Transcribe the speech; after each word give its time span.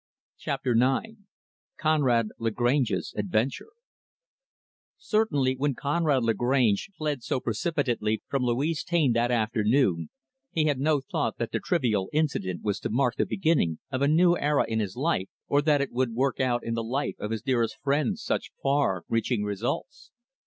Chapter 0.39 0.71
IX 0.71 1.17
Conrad 1.79 2.29
Lagrange's 2.39 3.13
Adventure 3.15 3.69
Certainly, 4.97 5.57
when 5.57 5.75
Conrad 5.75 6.23
Lagrange 6.23 6.89
fled 6.97 7.21
so 7.21 7.39
precipitately 7.39 8.23
from 8.27 8.41
Louise 8.41 8.83
Taine, 8.83 9.11
that 9.13 9.29
afternoon, 9.29 10.09
he 10.49 10.63
had 10.65 10.79
no 10.79 11.01
thought 11.01 11.37
that 11.37 11.51
the 11.51 11.59
trivial 11.59 12.09
incident 12.13 12.63
was 12.63 12.79
to 12.79 12.89
mark 12.89 13.13
the 13.15 13.27
beginning 13.27 13.77
of 13.91 14.01
a 14.01 14.07
new 14.07 14.35
era 14.35 14.65
in 14.67 14.79
his 14.79 14.95
life; 14.95 15.29
or 15.47 15.61
that 15.61 15.81
it 15.81 15.91
would 15.91 16.13
work 16.15 16.39
out 16.39 16.63
in 16.63 16.73
the 16.73 16.83
life 16.83 17.17
of 17.19 17.29
his 17.29 17.43
dearest 17.43 17.77
friend 17.83 18.17
such 18.17 18.49
far 18.63 19.03
reaching 19.07 19.43
results. 19.43 20.09